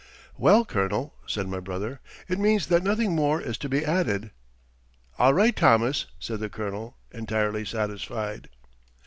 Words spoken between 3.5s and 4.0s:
to be